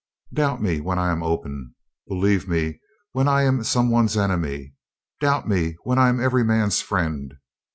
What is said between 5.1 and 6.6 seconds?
Doubt me when I am every